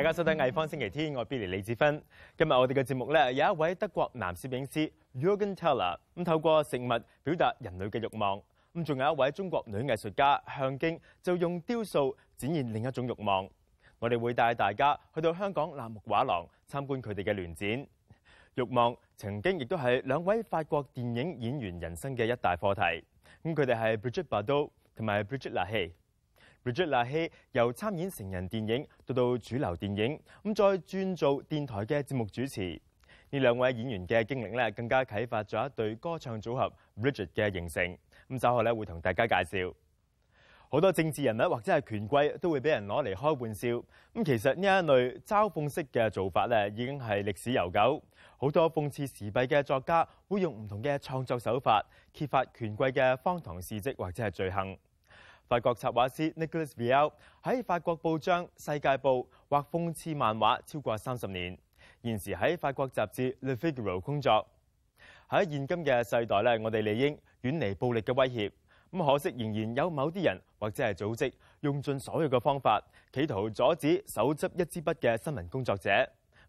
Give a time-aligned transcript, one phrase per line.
[0.00, 2.00] 大家收睇《艺方星期天，我系 Billy 李子芬。
[2.36, 6.88] 今日我哋嘅节目咧，有一位德国男摄影师 Jürgen Teller，咁透过食物
[7.24, 8.40] 表达人类嘅欲望。
[8.74, 13.48] 咁仲有一位中国女艺术家向京，就用雕塑展现另一种欲望。
[13.98, 17.68] 我哋会带大家去到香港南木画廊参观佢哋嘅联展。
[18.54, 22.80] 欲望曾经亦都系两位法国电影演员人生嘅一大课题。
[23.42, 25.92] 咁佢哋系 Bridget Bardot 同埋 Bridget l a c h y
[26.68, 32.78] Richard 希由参演成人电影到到主流电影，咁再转做電台嘅節目主持。
[33.30, 36.70] 呢兩位演員嘅經歷咧，更加启發咗一對歌唱組合
[37.02, 37.98] Richard 嘅形成。
[38.28, 39.72] 咁稍後咧會同大家介紹
[40.70, 43.68] 好多政治人物或者係權貴都會俾人攞嚟開玩笑。
[43.68, 48.02] 咁其實呢一類嘲諷式嘅做法咧，已經係歷史悠久。
[48.36, 51.82] 好多諷刺時弊嘅作家會用唔同嘅創作手法
[52.12, 54.76] 揭發權貴嘅荒唐事迹或者係罪行。
[55.48, 57.10] 法國插畫師 Nicolas h Vial
[57.42, 61.56] 喺法國報章《世界報》畫諷刺漫畫超過三十年，
[62.02, 64.46] 現時喺法國雜誌《Le Figaro》工作。
[65.30, 68.52] 喺現今嘅世代咧，我哋理應遠離暴力嘅威脅。
[68.92, 72.78] 咁可惜，仍然有某啲人或者係組織用盡所有嘅方法，
[73.10, 75.88] 企圖阻止手執一支筆嘅新聞工作者。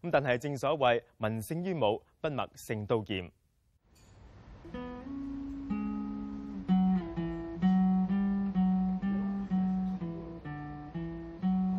[0.02, 3.30] 咁但係正所謂文勝於武，筆墨勝刀劍。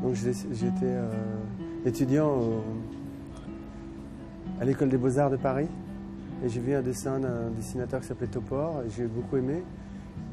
[0.01, 1.07] Donc j'étais euh,
[1.85, 2.31] étudiant
[4.59, 5.67] à l'école des beaux-arts de Paris
[6.43, 9.61] et j'ai vu un dessin d'un dessinateur qui s'appelait Topor et j'ai beaucoup aimé.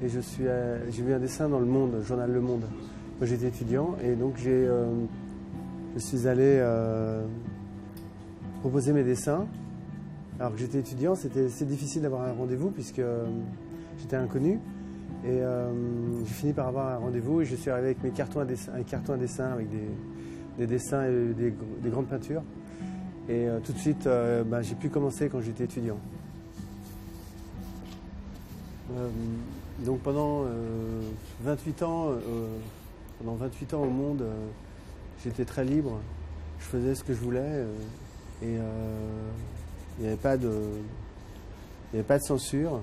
[0.03, 0.07] Et
[0.41, 2.65] euh, j'ai vu un dessin dans Le Monde, journal Le Monde.
[3.21, 4.87] J'étais étudiant et donc euh,
[5.97, 6.65] je suis allé
[8.61, 9.45] proposer mes dessins.
[10.41, 13.03] Alors que j'étais étudiant, c'était difficile d'avoir un rendez-vous puisque
[13.99, 14.61] j'étais inconnu.
[15.25, 18.41] Et euh, j'ai fini par avoir un rendez-vous et je suis arrivé avec mes cartons
[18.41, 19.67] à dessin, un carton à dessin avec
[20.59, 21.55] des, dessins et des,
[21.91, 22.43] grandes peintures.
[23.28, 25.99] Et euh, tout de suite, euh, bah, j'ai pu commencer quand j'étais étudiant.
[29.84, 30.45] donc pendant
[31.43, 32.09] 28 ans,
[33.19, 34.25] pendant 28 ans au monde,
[35.23, 35.99] j'étais très libre.
[36.61, 37.65] Je faisais ce que je voulais
[38.43, 38.55] et
[39.99, 40.55] il n'y avait pas de
[42.23, 42.81] censure.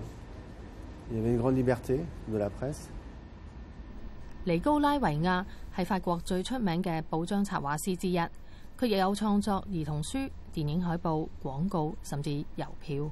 [4.43, 5.45] 尼高拉维亚
[5.75, 10.17] 系法国最出名嘅布章插画师之一，佢亦有创作儿童书、
[10.51, 13.09] 电影海报、广告，甚至邮票。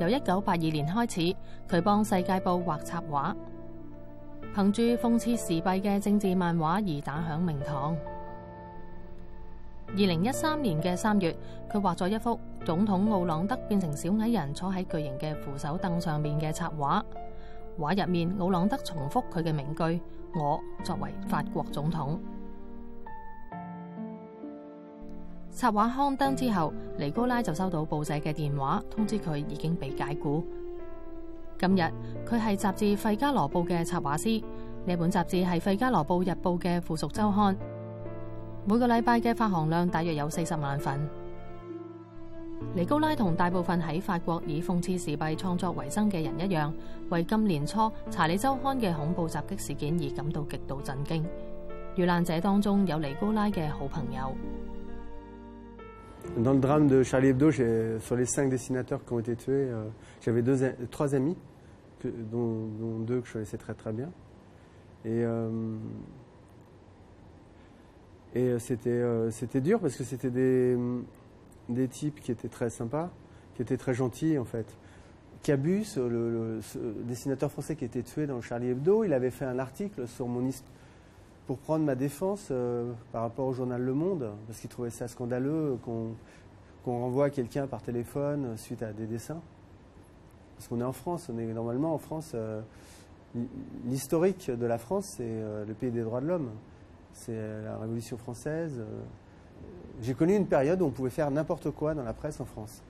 [0.00, 1.20] 由一九八二年开始，
[1.68, 3.36] 佢帮《世界报》画插画，
[4.54, 7.94] 凭住讽刺时弊嘅政治漫画而打响名堂。
[9.94, 11.34] 二零一三年嘅三月，
[11.70, 17.04] 佢画咗一幅总统奥朗德变成小矮人坐喺巨型嘅扶手凳上面嘅插画。
[17.78, 20.00] 画入面，奥朗德重复佢嘅名句：
[20.34, 22.18] 我作为法国总统。
[25.50, 30.42] 插画刊登之后，尼高拉就收到报社嘅电话通知佢已经被解雇。
[31.58, 31.82] 今日
[32.26, 37.54] 佢系杂志《费加罗报》嘅插画师，呢本杂志系《费加罗报》日报嘅附属周刊。
[38.64, 41.00] 每個禮拜嘅發行量大約有四十萬份。
[42.74, 46.72] 尼高拉同大部分喺法國以諷刺时弊創作為生嘅人一樣，
[47.10, 51.24] 為今年初查理週刊嘅恐怖襲擊事件而感到極度震驚。
[51.96, 54.32] 遇難者當中有尼高拉嘅好朋友。
[68.34, 71.04] Et euh, c'était euh, c'était dur parce que c'était mm,
[71.68, 73.10] des, types qui étaient très sympas,
[73.54, 74.66] qui étaient très gentils en fait.
[75.42, 76.60] Cabus, le,
[77.04, 80.28] dessinateur français qui était tué dans le Charlie Hebdo, il avait fait un article sur
[80.28, 80.48] mon
[81.48, 85.08] pour prendre ma défense euh, par rapport au journal Le Monde, parce qu'il trouvait ça
[85.08, 86.12] scandaleux qu'on
[86.86, 89.40] renvoie quelqu'un par téléphone suite à des dessins.
[90.56, 92.36] Parce qu'on est en France, on est normalement en France,
[93.86, 96.50] l'historique de la France, c'est le pays des droits de l'homme
[97.14, 98.76] c'est euh, la Révolution française.
[98.78, 98.84] Euh,
[100.02, 102.82] j'ai connu une période où on pouvait faire n'importe quoi dans la presse en France.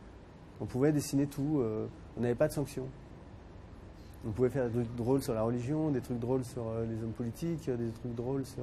[0.60, 1.86] On pouvait dessiner tout, euh,
[2.16, 2.86] on n'avait pas de sanctions.
[4.26, 7.10] On pouvait faire des trucs drôles sur la religion, des trucs drôles sur les hommes
[7.16, 8.62] politiques, des trucs drôles sur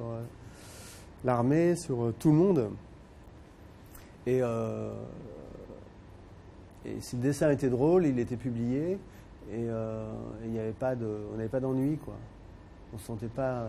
[1.22, 2.70] l'armée, sur tout le monde.
[4.24, 4.40] Et,
[7.00, 8.98] si le dessin était drôle, il était publié et,
[9.52, 10.10] euh,
[10.46, 11.98] n'y avait pas de, on n'avait pas d'ennui.
[12.90, 13.68] On ne se sentait pas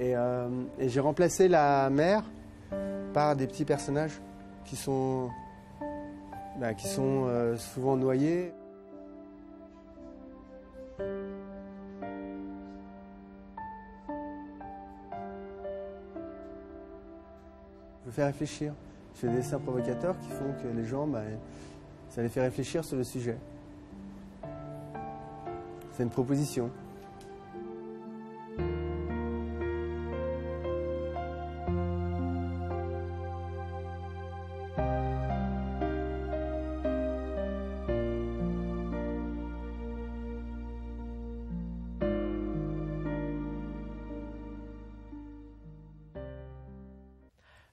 [0.00, 0.48] Euh,
[0.78, 2.22] et, j'ai remplacé la mère
[3.12, 4.20] par des petits personnages
[4.64, 5.30] qui sont,
[6.60, 6.68] bah,
[6.98, 8.52] euh, souvent noyés.
[18.06, 18.72] Je fais réfléchir.
[19.14, 21.22] Je fais des dessins provocateurs qui font que les gens, bah,
[22.10, 23.36] ça les fait réfléchir sur le sujet.
[25.92, 26.70] C'est une proposition.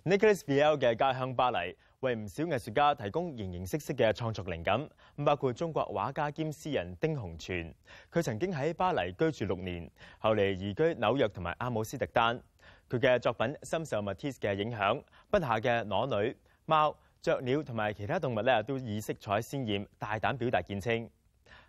[0.07, 4.87] Nicolas h b i l 嘅家鄉巴黎，為唔少藝術家提供形形色色嘅創作靈感，
[5.25, 7.73] 包括中國畫家兼詩人丁洪全。
[8.13, 12.39] 佢曾經喺巴黎居住六年，後嚟移居紐約同埋阿姆斯特丹。
[12.87, 16.37] 佢嘅作品深受 Matisse 嘅影響，筆下嘅裸女、
[16.67, 21.09] 貓、雀鳥同埋其他動物咧，都以色彩鮮艳、大膽表達見稱。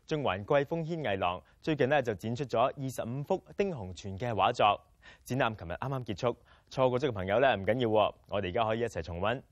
[0.06, 4.81] 仲云季风掀艺浪，最近咧就展出咗二十五幅丁洪全嘅画作。
[5.25, 6.37] 展览琴日啱啱结束，
[6.70, 9.43] 错过咗嘅朋友咧唔紧要，我哋而家可以一齐重温。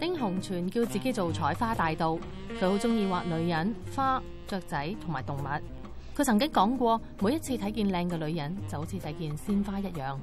[0.00, 2.18] 丁洪全叫自己做彩花大道，
[2.60, 5.75] 佢好中意画女人、花、雀仔同埋动物。
[6.16, 10.16] 佢曾經講過，每一次睇見靚嘅女人就好似睇見鮮花一樣。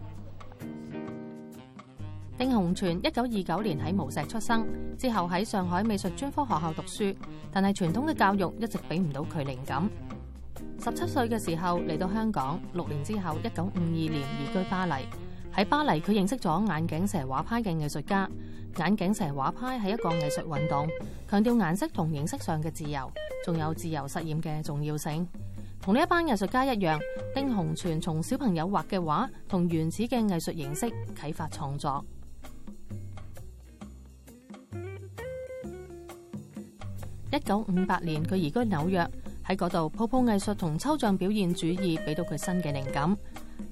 [2.36, 4.66] 丁洪全一九二九年喺无锡出生，
[4.98, 7.16] 之後喺上海美术专科学校讀書，
[7.52, 9.88] 但係傳統嘅教育一直俾唔到佢靈感。
[10.80, 14.94] 十七歲嘅時候嚟到香港，六年之後一九五二年移居巴黎。
[15.54, 18.28] 喺巴黎，佢認識咗眼鏡蛇畫派嘅藝術家。
[18.80, 20.88] 眼鏡蛇畫派係一個藝術運動，
[21.30, 23.12] 強調顏色同形式上嘅自由，
[23.46, 25.28] 仲有自由實驗嘅重要性。
[25.84, 26.98] 同呢一班艺术家一样，
[27.36, 32.02] 丁洪全从小朋友画嘅画同原始嘅艺术形式启发创作。
[37.34, 39.06] 一九五八年，佢移居纽约
[39.46, 43.14] 喺嗰度，泡泡艺术同抽象表现主义俾到佢新嘅灵感。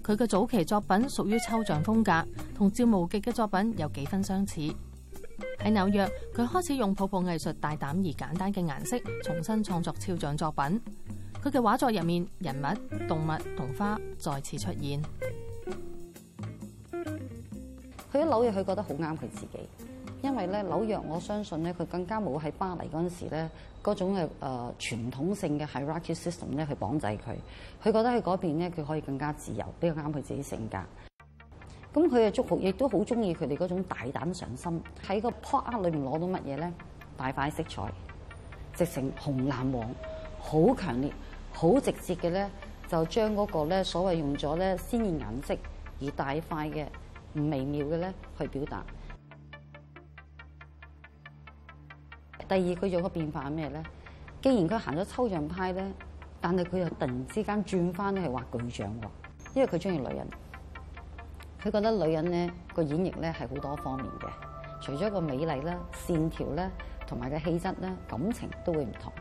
[0.04, 2.12] 佢嘅早期作品属于抽象风格，
[2.54, 4.56] 同赵无极嘅作品有几分相似。
[5.60, 6.06] 喺纽约，
[6.36, 10.82] 佢开始用泡泡艺术大胆而简单嘅颜色重新创作抽象作品。
[11.42, 15.02] 佢嘅画作入面，人物、动物同花再次出现。
[18.12, 19.68] 去咗纽约，佢觉得好啱佢自己，
[20.22, 23.50] 因为咧纽约，我相信咧佢更加冇喺巴黎嗰阵时咧
[23.84, 27.36] 嗰种嘅诶传统性嘅 hierarchy system 咧去绑制佢，
[27.84, 30.78] 佢觉得喺嗰边咧佢可以更加自由，比较啱佢自己性格。
[31.94, 36.72] 咁佢嘅祝福亦都好中意佢哋嗰种大胆上心，喺个 p o t 里面攞到乜嘢咧？
[37.18, 37.82] 大块色彩，
[38.76, 39.90] 直成红蓝黄，
[40.40, 41.12] 好强烈。
[41.54, 42.50] 好直接嘅咧，
[42.88, 45.58] 就將嗰個咧所謂用咗咧鮮豔顏色
[46.02, 46.42] 而大塊
[46.72, 46.86] 嘅
[47.36, 48.84] 微妙嘅咧去表達。
[52.48, 53.84] 第二佢有個變化係咩咧？
[54.42, 55.86] 既然佢行咗抽象派咧，
[56.40, 59.04] 但係佢又突然之間轉翻去畫巨像喎，
[59.56, 60.28] 因為佢中意女人，
[61.62, 64.30] 佢覺得女人咧個演繹咧係好多方面嘅，
[64.82, 66.70] 除咗個美麗啦、線條咧
[67.06, 69.12] 同埋嘅氣質咧，感情都會唔同。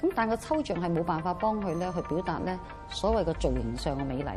[0.00, 4.32] 咁但個抽象係冇辦法幫佢咧去表達咧所謂個造型上嘅美麗，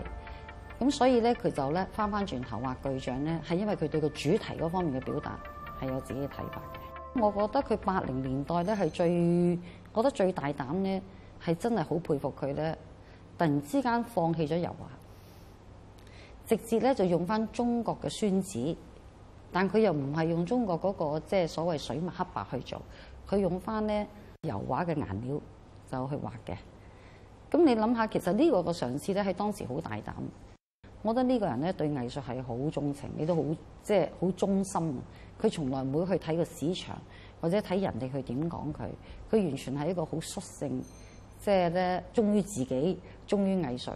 [0.77, 5.39] 咁所以咧佢就咧翻翻轉頭畫巨像咧，係因為佢對個主題嗰方面嘅表達
[5.79, 7.21] 係有自己嘅睇法嘅。
[7.21, 9.59] 我覺得佢八零年代咧係最
[9.95, 11.01] 覺得最大膽咧，
[11.41, 12.77] 係真係好佩服佢咧，
[13.37, 14.85] 突然之間放棄咗油畫，
[16.47, 18.75] 直接咧就用翻中國嘅宣紙，
[19.49, 22.81] 但佢又唔係用中國嗰個即係所謂水墨黑白去做，
[23.29, 24.05] 佢用翻咧。
[24.47, 25.41] 油画嘅颜料
[25.89, 26.55] 就去画嘅，
[27.49, 30.13] 咁你谂下，其实呢个嘅尝试咧喺当时好大胆。
[31.01, 33.41] 我觉得呢个人咧对艺术系好钟情，亦都好
[33.81, 34.97] 即系好忠心。
[35.41, 36.97] 佢从来唔会去睇个市场，
[37.41, 38.87] 或者睇人哋去点讲佢，
[39.31, 40.81] 佢完全系一个好率性，
[41.39, 42.97] 即系咧忠于自己，
[43.27, 43.91] 忠于艺术。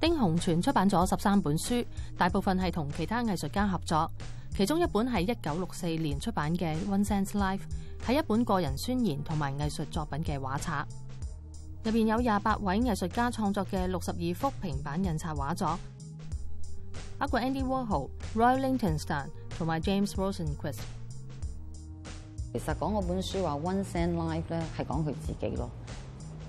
[0.00, 1.76] 丁洪全出版咗十三本书，
[2.18, 4.08] 大部分系同其他艺术家合作。
[4.54, 7.60] 其中一本系一九六四年出版嘅《One s e n s Life》，
[8.06, 10.70] 系一本个人宣言同埋艺术作品嘅画册，
[11.84, 15.78] 入边有廿八位艺术家创作嘅六十二幅平板印刷画作，
[17.18, 20.80] 包括 Andy Warhol、Roy Lichtenstein 同埋 James Rosenquist。
[22.52, 25.70] 其实讲嗰本书话《One s e n t Life》咧，系讲佢自己咯，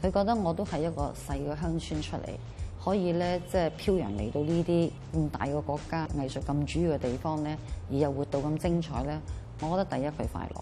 [0.02, 2.36] 佢觉得我都系一个细嘅乡村出嚟。
[2.84, 7.58] 可以咧，即係漂洋嚟到呢啲咁大個國家，藝術咁主要嘅地方咧，
[7.90, 9.18] 而又活到咁精彩咧，
[9.62, 10.56] 我覺得第一佢快樂。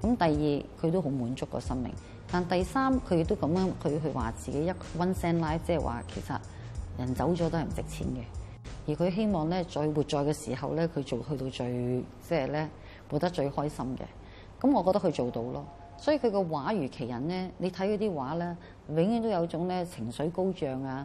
[0.00, 1.90] 咁第二佢都好滿足個生命，
[2.30, 6.38] 但第三佢亦都咁樣，佢去話自己一 life，即係話其實
[6.98, 8.22] 人走咗都係唔值錢嘅。
[8.86, 11.50] 而佢希望咧，再活在嘅時候咧，佢做去到最
[12.22, 12.68] 即係咧
[13.10, 14.62] 活得最開心嘅。
[14.64, 15.66] 咁我覺得佢做到咯。
[15.98, 18.56] 所以佢個畫如其人咧，你睇佢啲畫咧，
[18.90, 21.04] 永遠都有種咧情緒高漲啊！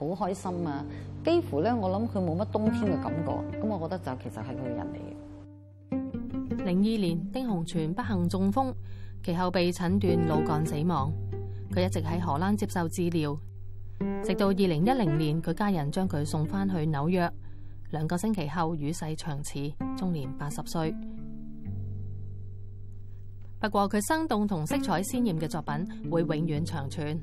[0.00, 0.82] 好開心啊！
[1.26, 6.64] 幾乎咧，我諗佢冇乜冬天嘅感覺，咁我覺得就其實係佢人嚟嘅。
[6.64, 8.72] 零二年，丁洪全不幸中風，
[9.22, 11.12] 其後被診斷腦幹死亡。
[11.72, 13.38] 佢一直喺荷蘭接受治療，
[14.24, 17.30] 直到二零一零年，佢家人將佢送翻去紐約。
[17.90, 19.58] 兩個星期後與世長辭，
[19.98, 20.94] 終年八十歲。
[23.60, 27.20] 不過佢生動同色彩鮮豔嘅作品會永遠長存。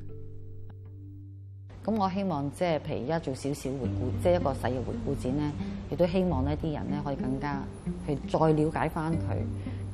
[1.87, 5.51] 咁我希望即係，譬如而家做少少回顧，即係一個細嘅回顧展咧，
[5.89, 7.63] 亦都希望呢啲人咧可以更加
[8.05, 9.35] 去再了解翻佢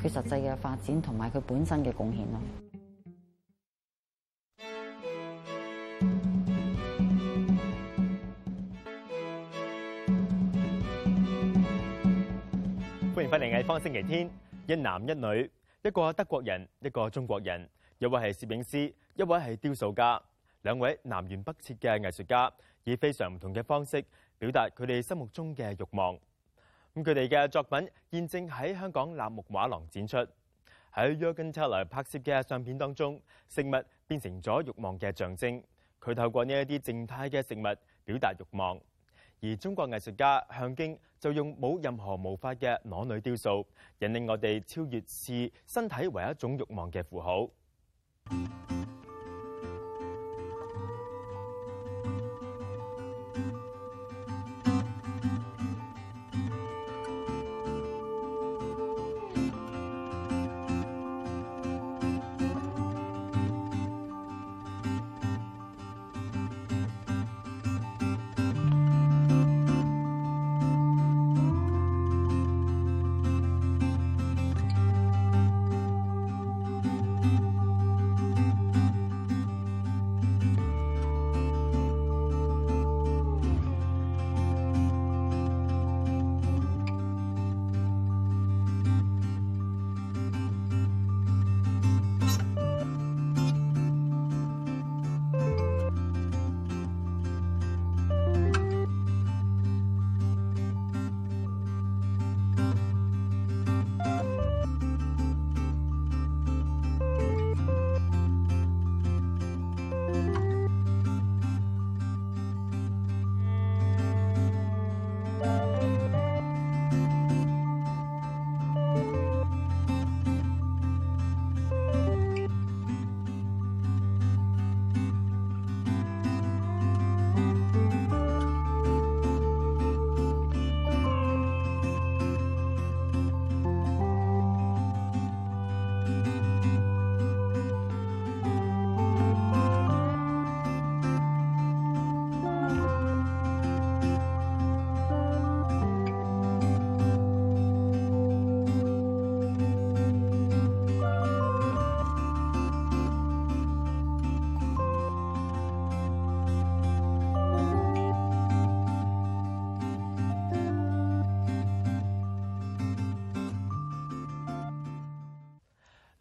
[0.02, 2.40] 佢實際嘅發展同埋佢本身嘅貢獻咯。
[13.16, 14.28] 歡迎返嚟《藝方星期天》，
[14.66, 15.48] 一男一女，
[15.84, 17.70] 一個德國人，一個中國人，
[18.00, 20.20] 一位係攝影師，一位係雕塑家。
[20.64, 22.52] 兩位南園北切嘅藝術家，
[22.86, 24.04] 以非常唔同嘅方式
[24.40, 26.16] 表達佢哋心目中嘅慾望。
[26.96, 30.18] 咁佢哋嘅作品現正喺香港立木畫廊展出。
[30.94, 33.72] 喺約根策來拍攝嘅相片當中，食物
[34.08, 35.62] 變成咗慾望嘅象徵。
[36.00, 38.80] 佢透過呢一啲靜態嘅食物表達慾望。
[39.42, 43.66] 而中國藝術家向京就用冇任何毛髮嘅裸女雕塑，
[44.00, 47.50] 引領我哋超越視身體為一種慾望嘅符號。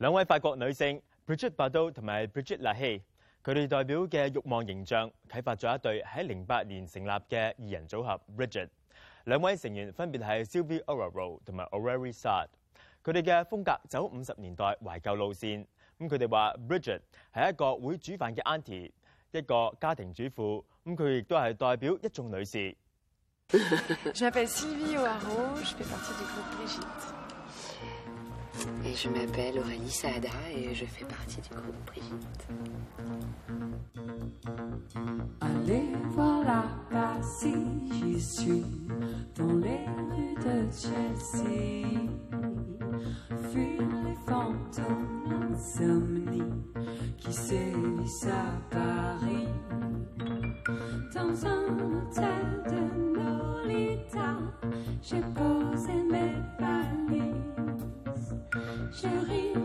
[0.02, 3.00] 兩位法國女性 Bridget Bardot 同埋 Bridget l a h e y
[3.44, 8.68] 佢哋代表嘅慾望形象啟發咗一對喺零八年成立嘅二人組合 Bridget。
[9.26, 12.50] 兩位成員分別係 Sylvie Ovaro 同埋 o l i v i y s a r d
[13.08, 15.64] 佢哋嘅風格走五十年代懷舊路線。
[16.00, 18.90] 咁佢哋話 Bridget 係一個會煮飯嘅 Auntie，
[19.30, 20.64] 一個家庭主婦。
[20.84, 22.76] 咁佢亦都係代表一眾女士。
[23.66, 24.98] Sylvie
[28.84, 32.48] Et je m'appelle Aurélie Saada et je fais partie du groupe Brigitte.
[35.40, 36.62] Allez voir la
[37.40, 37.54] si
[37.98, 38.64] j'y suis
[39.36, 42.08] dans les rues de Chelsea.
[43.50, 46.42] Fuir les fantômes insomnies
[47.18, 49.48] qui sévissent à Paris.
[51.12, 54.36] Dans un hôtel de Nolita
[55.02, 57.51] j'ai posé mes valises.
[58.52, 59.08] Je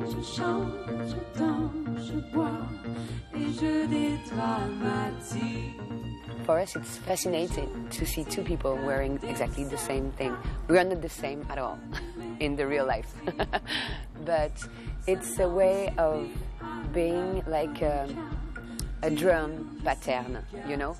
[0.01, 0.67] ris, je chante,
[1.09, 2.67] je danse, je bois
[3.33, 3.87] et je
[6.45, 10.33] For us, it's fascinating to see two people wearing exactly the same thing.
[10.69, 11.77] We are not the same at all
[12.39, 13.13] in the real life.
[14.25, 14.53] but
[15.05, 16.29] it's a way of
[16.93, 18.07] being like a,
[19.03, 20.37] a drum pattern,
[20.69, 20.95] you know?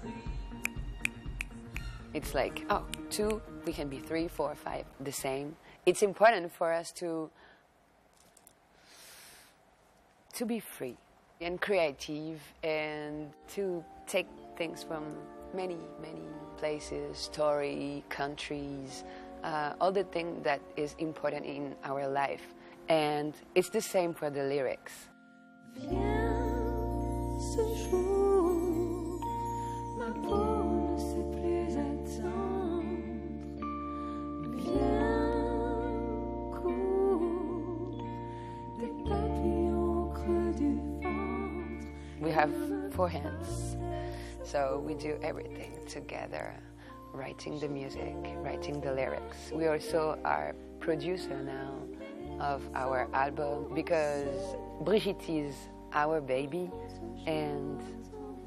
[2.13, 5.56] It's like, oh, two, we can be three, four, five, the same.
[5.86, 7.29] It's important for us to
[10.38, 10.96] to be free
[11.41, 15.03] and creative and to take things from
[15.56, 16.22] many, many
[16.58, 19.03] places, story, countries,
[19.44, 22.53] uh, all the things that is important in our life.
[22.88, 25.08] And it's the same for the lyrics.
[42.38, 42.53] have
[42.94, 43.75] four hands.
[44.44, 46.53] So we do everything together
[47.12, 48.13] writing the music,
[48.48, 49.38] writing the lyrics.
[49.51, 51.72] We also are producer now
[52.39, 54.38] of our album because
[54.82, 55.56] Brigitte is
[55.94, 56.70] our baby
[57.25, 57.82] and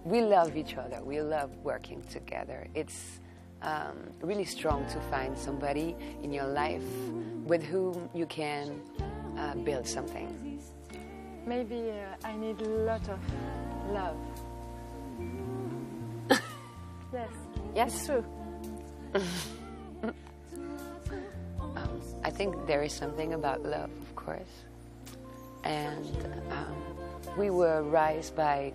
[0.05, 0.99] we love each other.
[1.03, 2.69] We love working together.
[2.77, 3.19] It's
[3.61, 6.91] um, really strong to find somebody in your life
[7.51, 8.81] with whom you can
[9.37, 10.29] uh, build something.
[11.45, 13.19] Maybe uh, I need a lot of
[13.91, 14.17] love.
[17.13, 17.29] yes.
[17.75, 17.93] Yes.
[17.95, 18.25] It's true.
[21.61, 24.53] um, I think there is something about love, of course.
[25.65, 26.05] And
[26.51, 26.75] um,
[27.37, 28.73] we were raised by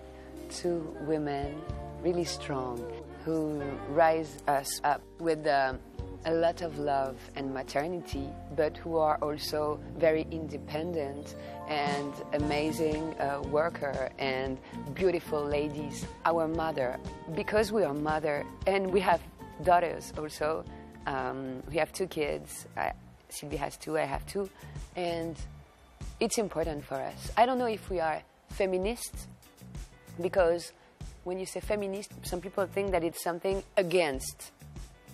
[0.50, 1.60] two women,
[2.02, 2.80] really strong,
[3.24, 3.60] who
[3.90, 5.78] raised us up with um,
[6.26, 11.34] a lot of love and maternity, but who are also very independent
[11.68, 14.58] and amazing uh, worker and
[14.94, 16.98] beautiful ladies, our mother.
[17.34, 19.20] Because we are mother and we have
[19.64, 20.64] daughters also,
[21.06, 22.66] um, we have two kids.
[22.76, 22.92] I,
[23.28, 24.48] Sylvie has two, I have two.
[24.94, 25.36] And
[26.20, 27.32] it's important for us.
[27.36, 29.26] I don't know if we are feminists,
[30.20, 30.72] because
[31.24, 34.52] when you say feminist, some people think that it's something against,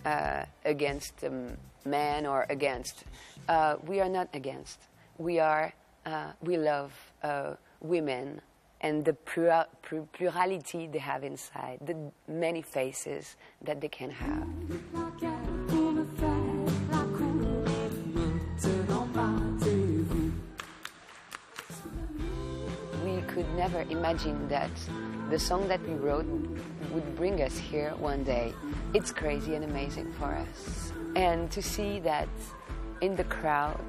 [0.04, 1.48] uh, against um,
[1.86, 3.04] man or against.
[3.48, 4.78] Uh, we are not against.
[5.18, 5.72] We are
[6.06, 8.40] uh, we love uh, women
[8.80, 14.48] and the plurality they have inside, the many faces that they can have.
[23.04, 24.70] We could never imagine that
[25.30, 26.26] the song that we wrote
[26.90, 28.52] would bring us here one day.
[28.94, 30.92] It's crazy and amazing for us.
[31.14, 32.28] And to see that
[33.02, 33.82] in the crowd.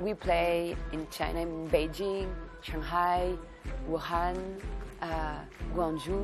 [0.00, 2.30] We play in China, in Beijing,
[2.62, 3.34] Shanghai,
[3.90, 4.38] Wuhan,
[5.02, 5.40] uh,
[5.74, 6.22] Guangzhou.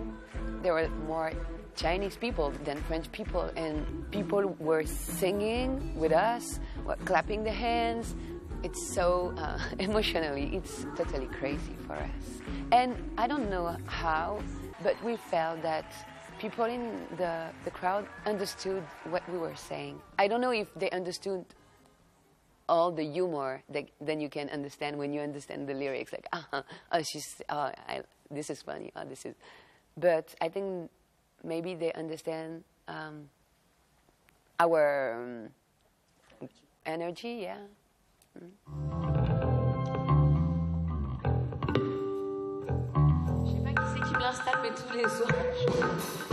[0.62, 1.32] There were more
[1.74, 6.60] Chinese people than French people, and people were singing with us,
[7.04, 8.14] clapping their hands.
[8.62, 12.26] It's so uh, emotionally, it's totally crazy for us.
[12.72, 14.40] And I don't know how,
[14.82, 15.84] but we felt that
[16.38, 20.00] people in the, the crowd understood what we were saying.
[20.20, 21.44] I don't know if they understood
[22.68, 26.12] all the humor that then you can understand when you understand the lyrics.
[26.12, 28.92] Like, ah, uh-huh, oh, she's, oh, I, this is funny.
[28.94, 29.34] Oh, this is.
[29.96, 30.90] But I think
[31.42, 33.30] maybe they understand um,
[34.60, 35.20] our
[36.40, 36.48] um,
[36.86, 37.40] energy.
[37.48, 37.58] Yeah.
[38.38, 38.50] Mm.
[43.46, 46.27] Je sais pas qui c'est qui tous les soirs.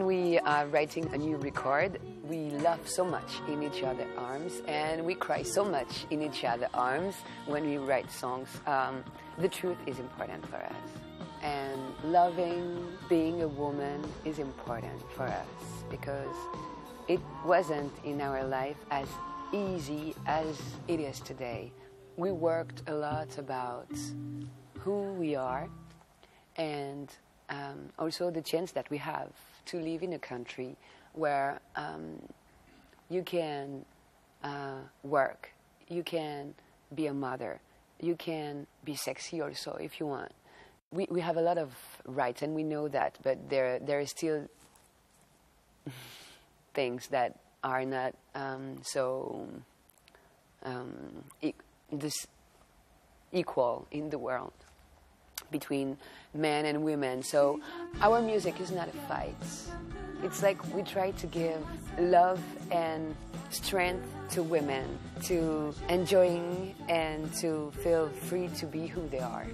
[0.00, 4.52] when we are writing a new record, we love so much in each other's arms,
[4.66, 7.14] and we cry so much in each other's arms
[7.46, 8.48] when we write songs.
[8.66, 9.04] Um,
[9.38, 10.88] the truth is important for us,
[11.42, 15.60] and loving being a woman is important for us
[15.90, 16.36] because
[17.08, 19.08] it wasn't in our life as
[19.52, 20.58] easy as
[20.88, 21.72] it is today.
[22.16, 23.90] We worked a lot about
[24.78, 25.68] who we are
[26.56, 27.10] and
[27.50, 29.28] um, also the chance that we have
[29.66, 30.76] to live in a country
[31.12, 32.20] where um,
[33.10, 33.84] you can
[34.42, 35.50] uh, work,
[35.88, 36.54] you can
[36.94, 37.60] be a mother,
[38.00, 40.32] you can be sexy also if you want.
[40.92, 41.70] We, we have a lot of
[42.06, 44.48] rights and we know that, but there, there are still
[46.74, 49.46] things that are not um, so
[50.62, 51.52] um, e-
[53.32, 54.52] equal in the world
[55.50, 55.96] between
[56.34, 57.22] men and women.
[57.22, 57.60] So
[58.00, 59.34] our music is not a fight.
[60.22, 61.62] It's like we try to give
[61.98, 63.14] love and
[63.50, 69.46] strength to women to enjoying and to feel free to be who they are.